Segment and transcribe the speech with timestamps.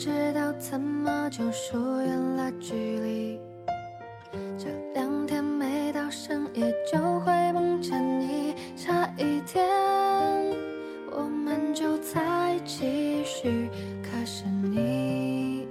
[0.00, 3.38] 知道怎么就疏远了距离。
[4.56, 9.62] 这两天每到深夜就会梦见你，差一点
[11.12, 13.68] 我们就在继续，
[14.02, 15.68] 可是你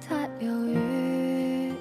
[0.00, 1.72] 太犹豫。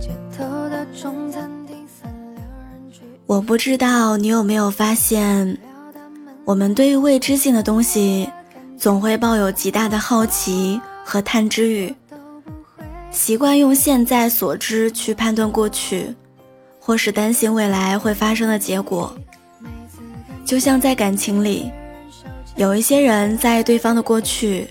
[0.00, 5.56] 街头的中餐厅三两人聚，我不知道你有没有发现，
[6.44, 8.28] 我们对于未知性的东西，
[8.88, 11.94] 总会抱有极大的好奇和探知欲，
[13.10, 16.14] 习惯用现在所知去判断过去，
[16.80, 19.14] 或是担心未来会发生的结果。
[20.42, 21.70] 就像在感情里，
[22.56, 24.66] 有一些人在意对方的过去，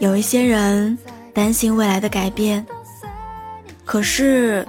[0.00, 0.98] 有一些人
[1.32, 2.66] 担心未来的改变。
[3.84, 4.66] 可是，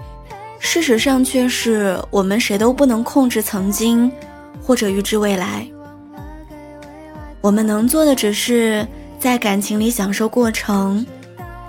[0.60, 4.12] 事实上却是我们谁都不能控制曾经，
[4.62, 5.68] 或者预知未来。
[7.42, 8.86] 我们能做的只是
[9.20, 11.06] 在感情里享受过程，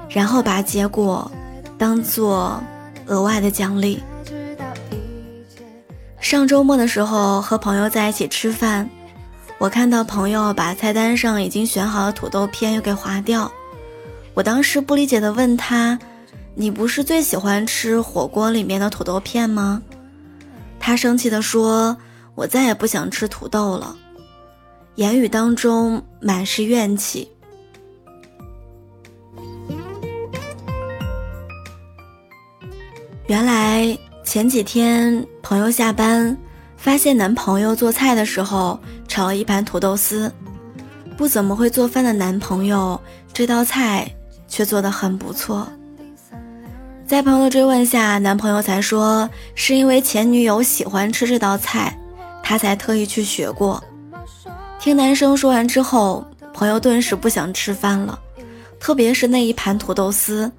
[0.08, 1.30] 然后把结果
[1.76, 2.62] 当做
[3.06, 4.02] 额外的奖励。
[6.20, 8.88] 上周末的时候和朋友在一起吃饭，
[9.58, 13.50] 我看到朋友把菜单上已经选好的土豆片又给划掉。
[14.34, 15.98] 我当时不理解的问他
[16.54, 19.82] ：“你不是最喜欢吃火锅里面的土豆片吗？”
[20.80, 21.96] 他生气的说
[22.34, 23.96] ：“我再也不想吃土豆了。”
[24.98, 27.30] 言语当中满是怨气。
[33.28, 36.36] 原来前几天朋友下班，
[36.76, 40.32] 发现男朋友做菜的时候炒了一盘土豆丝。
[41.16, 43.00] 不怎么会做饭的男朋友，
[43.32, 44.12] 这道菜
[44.48, 45.68] 却做得很不错。
[47.06, 51.96] 在朋友的追问下，男朋友才说是因为前女友喜欢吃这道菜，
[52.42, 53.80] 他才特意去学过。
[54.88, 58.18] 听男生说完之后，朋友顿时不想吃饭了，
[58.80, 60.50] 特别是那一盘土豆丝，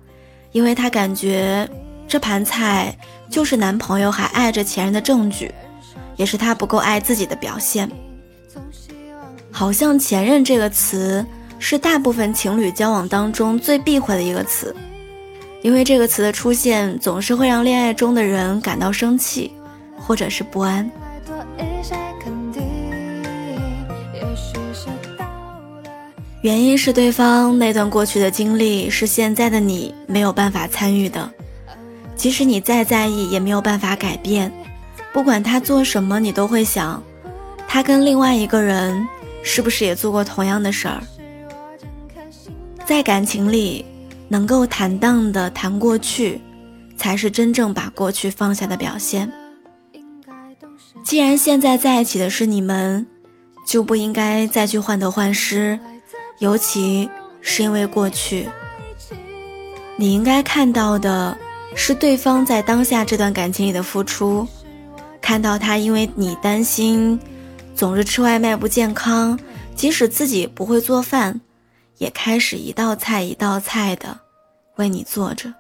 [0.52, 1.68] 因为他感觉
[2.08, 2.96] 这盘菜
[3.28, 5.52] 就是男朋友还爱着前任的证据，
[6.16, 7.90] 也是他不够爱自己的表现。
[9.50, 11.26] 好像“前任”这个词
[11.58, 14.76] 是大部分情侣交往当中最避讳的一个词，
[15.64, 19.52] 因为这个词的出现总是会让恋爱中的人感到生气，
[19.98, 20.88] 或者是不安。
[26.42, 31.30] 原因是对方那段过去的经历是现在的你没有办法参与的，
[32.16, 34.50] 即使你再在意，也没有办法改变。
[35.12, 37.04] 不管他做什么，你都会想，
[37.68, 39.06] 他跟另外一个人
[39.44, 41.04] 是不是也做过同样的事儿？
[42.86, 43.84] 在感情里，
[44.30, 46.40] 能够坦荡的谈过去，
[46.96, 49.30] 才是真正把过去放下的表现。
[51.04, 53.06] 既然现在在一起的是你们，
[53.68, 55.78] 就不应该再去患得患失，
[56.40, 57.10] 尤其
[57.42, 58.50] 是因为过去。
[59.98, 61.38] 你应该看到的
[61.76, 64.48] 是对方在当下这段感情里的付出，
[65.22, 67.20] 看到他因为你担心
[67.76, 69.38] 总是吃外卖不健康，
[69.76, 71.40] 即使自己不会做饭，
[71.98, 74.18] 也开始一道菜一道菜的
[74.78, 75.54] 为你做着。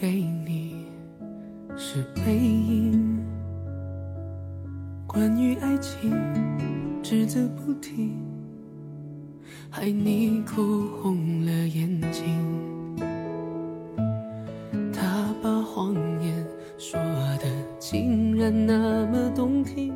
[0.00, 0.12] 给
[0.46, 0.86] 你
[1.76, 3.18] 是背影，
[5.08, 6.16] 关于爱情
[7.02, 8.12] 只字不提，
[9.68, 12.96] 害你哭红了眼睛。
[14.92, 15.92] 他把谎
[16.24, 16.46] 言
[16.78, 16.96] 说
[17.40, 17.46] 的
[17.80, 19.92] 竟然那么动听，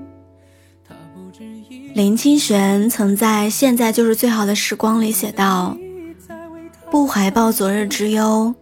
[0.85, 5.77] 他不止一林清玄曾在《现在就是最好的时光》里写道
[6.91, 8.53] ：“不怀抱昨日之忧，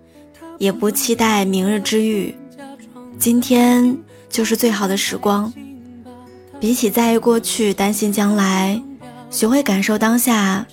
[0.61, 2.35] 也不期待明日之遇，
[3.19, 3.97] 今天
[4.29, 5.51] 就是最好的时光。
[6.61, 8.79] 比起在意过去、担心将来，
[9.31, 10.67] 学会感受当下，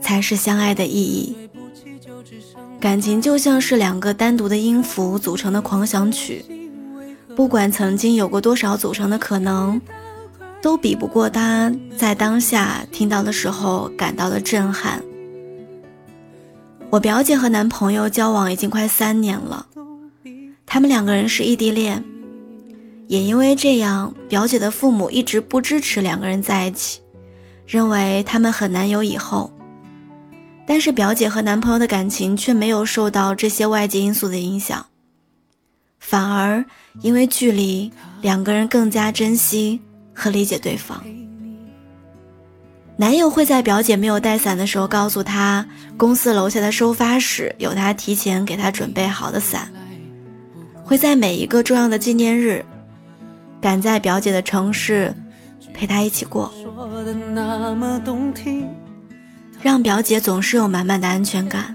[0.00, 1.36] 才是相爱的意义。
[2.80, 6.44] 感情就像是两个单独的音符组成的狂想曲，
[7.36, 9.80] 不管曾经有过多少组成的可能。”
[10.60, 15.02] 都比不过他在当下听到的时候感到的震撼。
[16.92, 19.66] 我表姐和男朋友交往已经快三年了，
[20.66, 22.04] 他们两个人是异地恋，
[23.06, 27.00] 也因为这样，表姐的父母一直不支持两个人在一起，
[27.66, 29.50] 认为他们很难有以后。
[30.66, 34.84] 但是表姐和男朋友的感情却没有受到这些外界因素的影响，
[35.98, 36.62] 反而
[37.00, 37.90] 因为距离，
[38.20, 39.80] 两个人更加珍惜
[40.12, 41.02] 和理解对方。
[42.96, 45.66] 男友会在表姐没有带伞的时候告诉她，
[45.96, 49.68] 公司楼下的收发室有他提前给她准备好的伞，
[50.84, 52.64] 会在每一个重要的纪念日，
[53.60, 55.12] 赶在表姐的城市
[55.72, 56.52] 陪她一起过。
[59.60, 61.74] 让表姐总是有满满的安全感。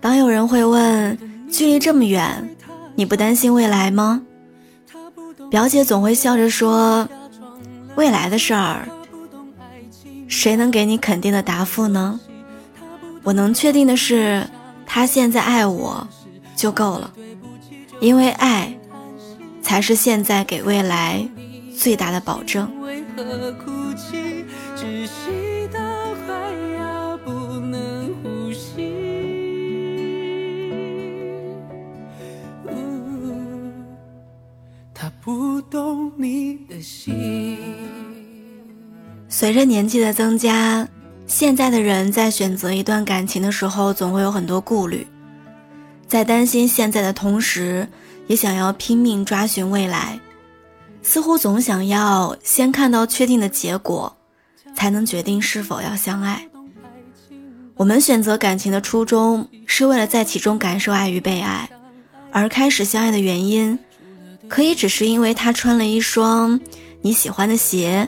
[0.00, 1.16] 当有人会问，
[1.50, 2.56] 距离这么远，
[2.94, 4.20] 你不担心未来吗？
[5.50, 7.08] 表姐总会笑着说，
[7.96, 8.88] 未来的事儿，
[10.30, 12.20] 谁能给你肯定的答复呢？
[13.24, 14.48] 我能确定的是，
[14.86, 16.08] 他现在爱我，
[16.56, 17.12] 就够了，
[18.00, 18.78] 因为爱，
[19.60, 21.28] 才是现在给未来
[21.76, 22.70] 最大的保证。
[34.94, 37.59] 他不懂你的心。
[39.40, 40.86] 随着年纪的增加，
[41.26, 45.06] 现在的人在选择一段感情的时候，总会有很多顾虑，
[46.06, 47.88] 在担心现在的同时，
[48.26, 50.20] 也想要拼命抓寻未来，
[51.00, 54.14] 似乎总想要先看到确定的结果，
[54.76, 56.46] 才能决定是否要相爱。
[57.76, 61.66] 我们选择感情的初衷，是为了在其中感受爱与被爱，
[62.30, 63.78] 而开始相爱的原因。
[64.50, 66.60] 可以只是因为他穿了一双
[67.00, 68.06] 你喜欢的鞋，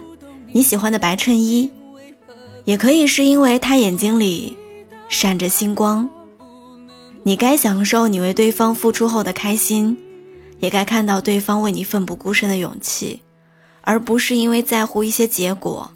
[0.52, 1.70] 你喜欢的白衬衣，
[2.64, 4.56] 也可以是因为他眼睛里
[5.08, 6.08] 闪着星光。
[7.22, 9.96] 你该享受你为对方付出后的开心，
[10.60, 13.22] 也该看到对方为你奋不顾身的勇气，
[13.80, 15.90] 而不是因为在乎一些结果，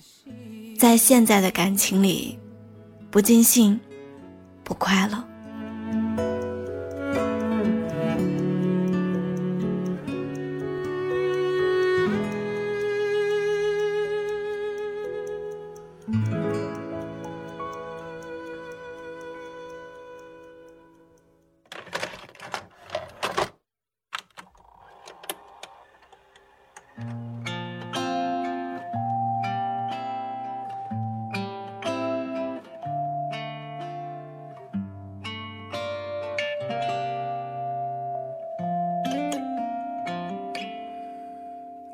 [0.79, 2.39] 在现在的感情里
[3.11, 3.79] 不尽兴，
[4.65, 5.23] 不快乐。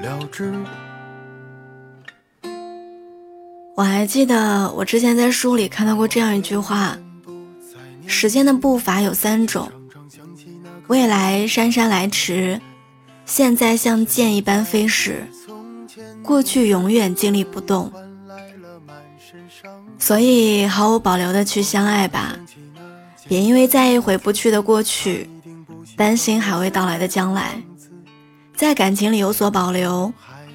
[0.00, 0.52] 了之。
[3.76, 6.96] 我还记得我之前在书里看到过这样一句话：
[8.06, 9.68] 时间的步伐有三种，
[10.86, 12.60] 未来姗姗来迟，
[13.26, 15.26] 现在像箭一般飞逝，
[16.22, 17.92] 过去永远静立不动。
[19.98, 22.36] 所以毫无保留的去相爱吧，
[23.26, 25.28] 别因为在意回不去的过去，
[25.96, 27.60] 担心还未到来的将来，
[28.56, 30.12] 在感情里有所保留，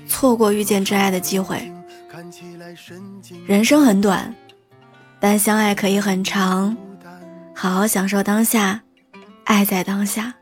[0.08, 1.72] 错过遇见真爱的机会。
[3.46, 4.34] 人生很短，
[5.20, 6.76] 但相爱可以很长。
[7.54, 8.82] 好好享受当下，
[9.44, 10.34] 爱在当下，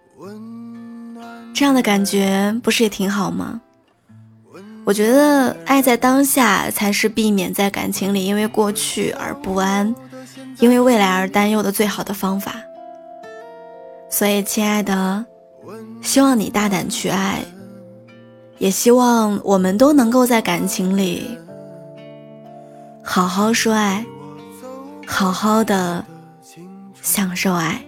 [1.54, 3.60] 这样的感觉不是也挺好吗？
[4.86, 9.94] 我觉得爱在当下才是避免在感情里因为过去而不安，
[10.60, 12.56] 因为未来而担忧的最好的方法。
[14.10, 15.26] 所以，亲爱的，
[16.02, 17.44] 希望你大胆去爱，
[18.58, 21.38] 也希望我们都能够在感情里。
[23.04, 24.06] 好好说爱，
[25.06, 26.04] 好好的
[27.02, 27.87] 享受爱。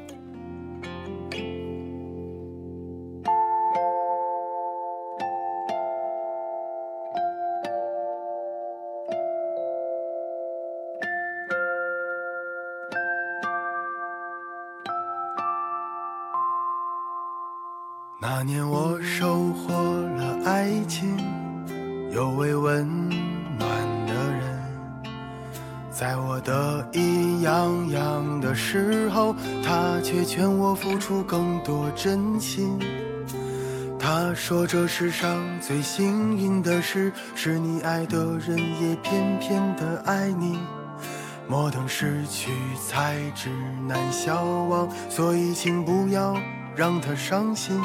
[28.40, 32.80] 的时候，他却劝我付出更多真心。
[33.98, 40.58] 他说这世上最幸运的事，是你爱的人也偏偏的爱你。
[41.48, 42.52] 莫等失去
[42.88, 43.50] 才知
[43.88, 46.36] 难消亡，所以请不要
[46.76, 47.80] 让他伤心。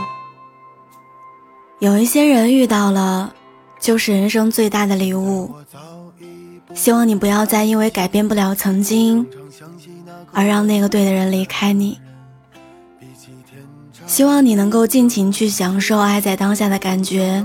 [1.78, 3.34] 有一些人遇到了，
[3.80, 5.54] 就是人生最大的礼物。
[6.74, 9.26] 希望你不要再因为改变不了曾经，
[10.32, 11.98] 而让那个对的人离开你。
[14.06, 17.44] 希望你能够尽情去享受爱在当下的感觉。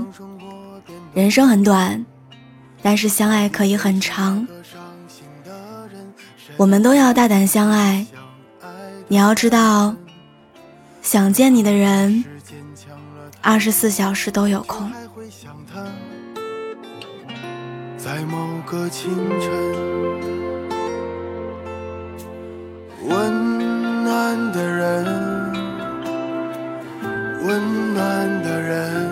[1.14, 2.04] 人生很短，
[2.82, 4.46] 但是相爱可以很长。
[6.56, 8.06] 我们都要大胆相爱。
[9.08, 9.94] 你要知道，
[11.02, 12.24] 想见你的人。
[13.40, 14.92] 二十四小时都有空。
[18.02, 19.50] 在某个清晨，
[23.06, 25.04] 温暖的人，
[27.44, 29.06] 温暖的人，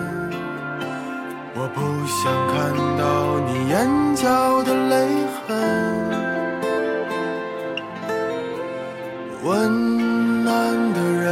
[1.53, 2.57] 我不想看
[2.97, 4.93] 到你眼角的泪
[5.45, 5.47] 痕，
[9.43, 10.49] 温暖
[10.93, 11.29] 的人。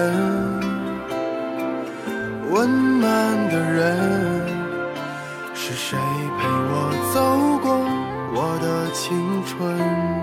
[2.51, 3.07] 温暖
[3.49, 4.36] 的人，
[5.77, 5.95] 谁
[6.39, 7.77] 陪我走过
[8.33, 10.16] 我的青春？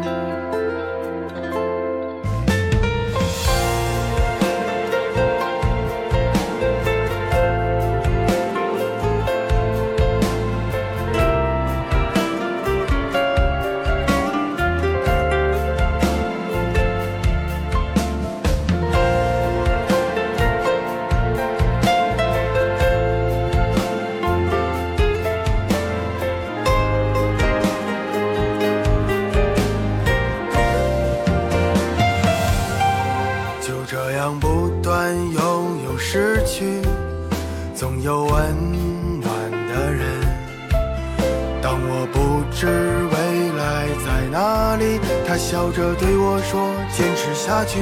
[42.14, 43.16] 不知未
[43.58, 47.80] 来在哪里，他笑着对我说：“坚持下去。”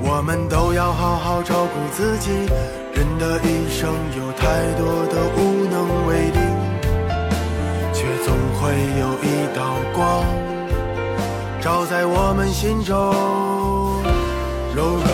[0.00, 2.30] 我们都要好好照顾自己。
[2.94, 6.38] 人的一生有太多的无能为力，
[7.92, 8.62] 却总会
[9.02, 9.58] 有一道
[9.92, 10.24] 光，
[11.60, 12.94] 照在我们心中
[14.74, 15.08] 柔软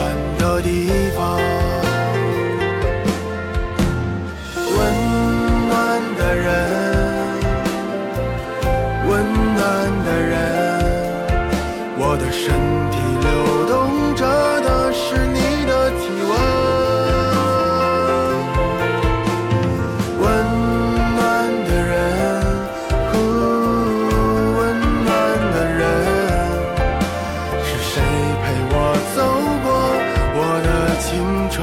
[31.55, 31.63] 春，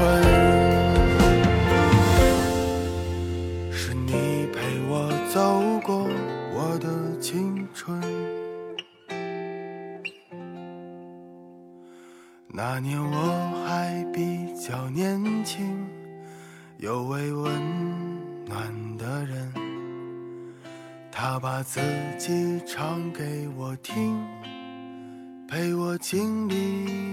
[3.70, 6.08] 是你陪我走过
[6.54, 8.00] 我的青春。
[12.48, 15.86] 那年我还比较年轻，
[16.78, 17.52] 有位温
[18.46, 19.52] 暖的人，
[21.10, 21.80] 他把自
[22.18, 24.18] 己唱给我听，
[25.46, 27.11] 陪我经历